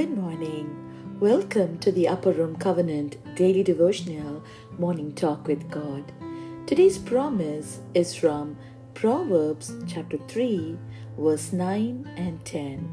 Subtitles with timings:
[0.00, 1.18] Good morning.
[1.20, 4.42] Welcome to the Upper Room Covenant Daily Devotional
[4.78, 6.10] Morning Talk with God.
[6.66, 8.56] Today's promise is from
[8.94, 10.78] Proverbs chapter 3,
[11.18, 12.88] verse 9 and 10.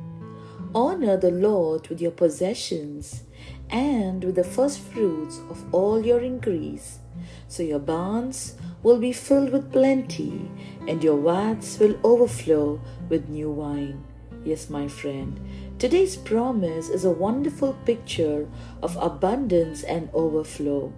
[0.76, 3.24] Honor the Lord with your possessions
[3.70, 7.00] and with the first fruits of all your increase,
[7.48, 10.52] so your barns will be filled with plenty
[10.90, 14.04] and your vats will overflow with new wine.
[14.48, 15.38] Yes, my friend.
[15.78, 18.48] Today's promise is a wonderful picture
[18.82, 20.94] of abundance and overflow.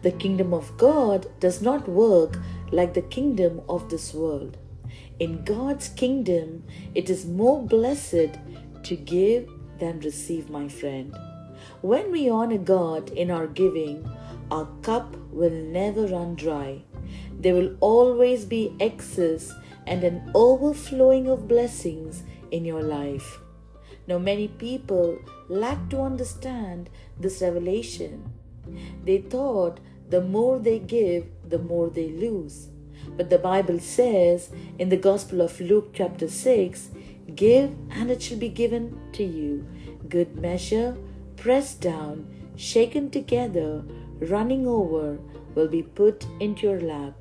[0.00, 2.38] The kingdom of God does not work
[2.72, 4.56] like the kingdom of this world.
[5.18, 8.38] In God's kingdom, it is more blessed
[8.84, 11.14] to give than receive, my friend.
[11.82, 14.10] When we honor God in our giving,
[14.50, 16.80] our cup will never run dry.
[17.38, 19.52] There will always be excess
[19.86, 23.40] and an overflowing of blessings in your life.
[24.06, 28.32] Now, many people lack to understand this revelation.
[29.04, 32.68] They thought the more they give, the more they lose.
[33.16, 36.90] But the Bible says in the Gospel of Luke, chapter 6
[37.34, 39.66] Give, and it shall be given to you.
[40.08, 40.96] Good measure,
[41.36, 42.26] pressed down,
[42.56, 43.84] shaken together,
[44.18, 45.18] running over,
[45.54, 47.14] will be put into your lap.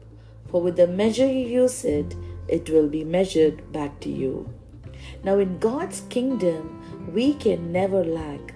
[0.47, 2.15] For with the measure you use it,
[2.47, 4.51] it will be measured back to you.
[5.23, 8.53] Now in God's kingdom, we can never lack.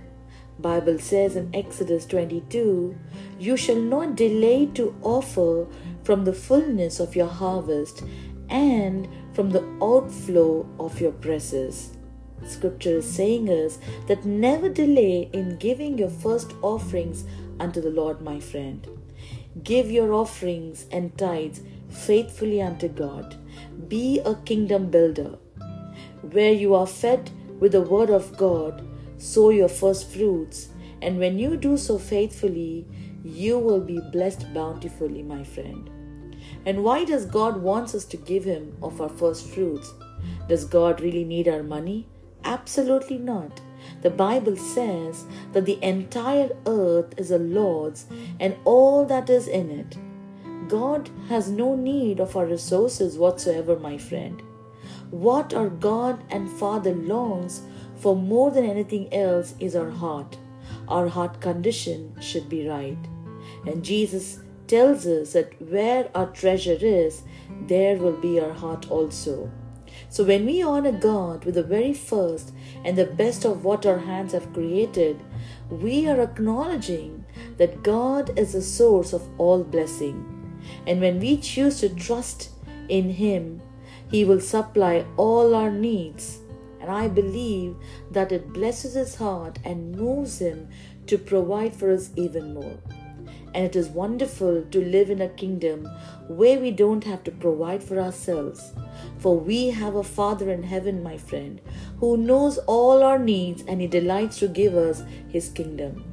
[0.60, 2.96] Bible says in Exodus 22,
[3.40, 5.68] you shall not delay to offer
[6.04, 8.04] from the fullness of your harvest
[8.50, 11.98] and from the outflow of your presses.
[12.46, 17.26] Scripture is saying us that never delay in giving your first offerings
[17.60, 18.88] unto the Lord, my friend.
[19.64, 23.38] Give your offerings and tithes faithfully unto God.
[23.88, 25.38] Be a kingdom builder
[26.32, 27.30] where you are fed
[27.60, 28.86] with the word of God,
[29.18, 30.70] sow your first fruits,
[31.02, 32.88] and when you do so faithfully,
[33.24, 35.90] you will be blessed bountifully, my friend.
[36.66, 39.94] And why does God wants us to give him of our first fruits?
[40.48, 42.08] Does God really need our money?
[42.44, 43.62] Absolutely not.
[44.02, 48.06] The Bible says that the entire earth is the Lord's
[48.40, 49.98] and all that is in it.
[50.70, 54.42] God has no need of our resources whatsoever, my friend.
[55.14, 57.62] What our God and Father longs
[57.98, 60.38] for more than anything else is our heart.
[60.88, 62.98] Our heart condition should be right.
[63.68, 67.22] And Jesus tells us that where our treasure is,
[67.68, 69.52] there will be our heart also.
[70.10, 72.52] So when we honor God with the very first
[72.84, 75.22] and the best of what our hands have created,
[75.70, 77.24] we are acknowledging
[77.58, 80.26] that God is the source of all blessing.
[80.88, 82.50] And when we choose to trust
[82.90, 83.62] in Him,
[84.14, 86.42] he will supply all our needs.
[86.80, 87.76] And I believe
[88.12, 90.68] that it blesses His heart and moves Him
[91.08, 92.78] to provide for us even more.
[93.56, 95.90] And it is wonderful to live in a kingdom
[96.28, 98.74] where we don't have to provide for ourselves.
[99.18, 101.60] For we have a Father in heaven, my friend,
[102.00, 106.04] who knows all our needs and He delights to give us His kingdom.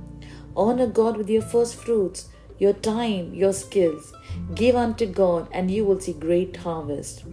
[0.57, 2.29] Honor God with your first fruits,
[2.59, 4.15] your time, your skills.
[4.55, 7.25] Give unto God, and you will see great harvest.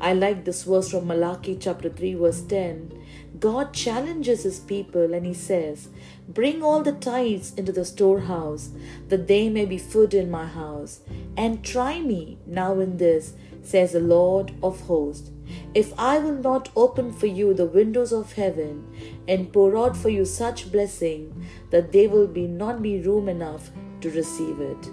[0.00, 2.92] I like this verse from Malachi chapter 3, verse 10.
[3.38, 5.88] God challenges his people and he says,
[6.28, 8.70] Bring all the tithes into the storehouse,
[9.08, 11.00] that they may be food in my house.
[11.36, 15.30] And try me now in this, says the Lord of hosts.
[15.74, 18.86] If I will not open for you the windows of heaven
[19.28, 23.70] and pour out for you such blessing that there will be not be room enough
[24.00, 24.88] to receive it.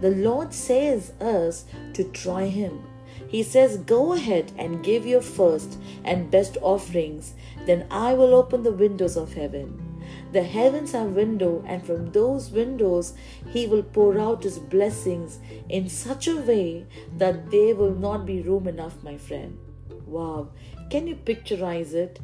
[0.00, 2.82] The Lord says us to try him
[3.28, 7.34] he says, Go ahead and give your first and best offerings,
[7.66, 9.84] then I will open the windows of heaven.
[10.32, 13.14] The heavens are window, and from those windows
[13.50, 18.40] he will pour out his blessings in such a way that there will not be
[18.40, 19.58] room enough, my friend.
[20.06, 20.48] Wow,
[20.90, 22.20] can you picturize it?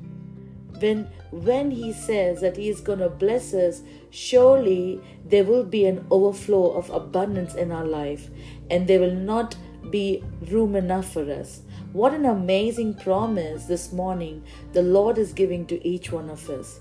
[0.80, 5.84] When when he says that he is going to bless us, surely there will be
[5.84, 8.28] an overflow of abundance in our life,
[8.70, 9.56] and there will not
[9.94, 11.62] be room enough for us.
[11.92, 14.42] What an amazing promise this morning
[14.72, 16.80] the Lord is giving to each one of us.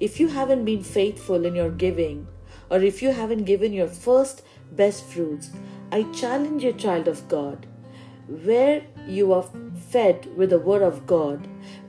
[0.00, 2.26] If you haven't been faithful in your giving,
[2.68, 5.50] or if you haven't given your first best fruits,
[5.92, 7.68] I challenge you, child of God,
[8.28, 9.44] where you are
[9.88, 11.48] fed with the Word of God,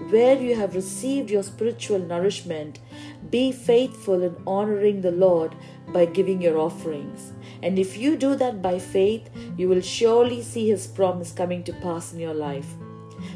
[0.10, 2.80] where you have received your spiritual nourishment,
[3.30, 5.54] be faithful in honoring the Lord
[5.90, 7.34] by giving your offerings.
[7.62, 11.74] And if you do that by faith, you will surely see His promise coming to
[11.74, 12.74] pass in your life.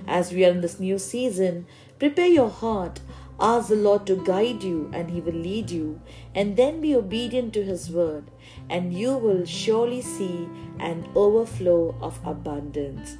[0.08, 1.66] As we are in this new season,
[2.00, 3.02] prepare your heart.
[3.40, 6.00] Ask the Lord to guide you, and He will lead you,
[6.36, 8.32] and then be obedient to His word,
[8.70, 10.48] and you will surely see
[10.80, 13.18] an overflow of abundance.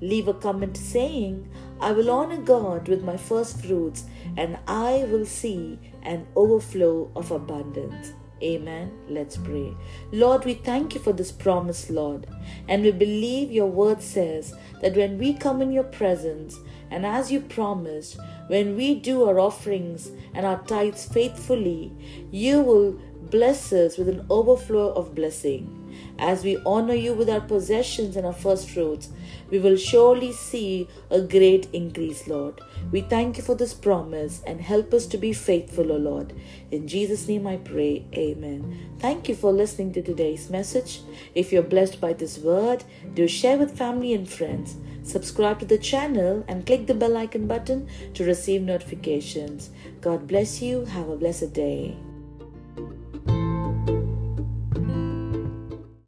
[0.00, 1.48] Leave a comment saying,
[1.80, 4.04] I will honor God with my first fruits,
[4.36, 8.12] and I will see an overflow of abundance.
[8.42, 8.92] Amen.
[9.08, 9.74] Let's pray.
[10.12, 12.26] Lord, we thank you for this promise, Lord.
[12.68, 16.56] And we believe your word says that when we come in your presence,
[16.90, 21.92] and as you promised, when we do our offerings and our tithes faithfully,
[22.30, 25.74] you will bless us with an overflow of blessing.
[26.18, 29.08] As we honor you with our possessions and our first fruits,
[29.50, 32.60] we will surely see a great increase, Lord.
[32.90, 36.32] We thank you for this promise and help us to be faithful, O Lord.
[36.70, 38.04] In Jesus' name I pray.
[38.14, 38.96] Amen.
[38.98, 41.00] Thank you for listening to today's message.
[41.34, 42.84] If you're blessed by this word,
[43.14, 44.76] do share with family and friends.
[45.02, 49.70] Subscribe to the channel and click the bell icon button to receive notifications.
[50.00, 50.84] God bless you.
[50.84, 51.96] Have a blessed day.